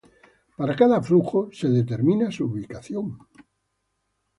Para 0.57 0.73
cada 0.81 0.99
flujo 1.07 1.49
se 1.51 1.67
determina 1.69 2.31
su 2.31 2.45
ubicación. 2.45 3.19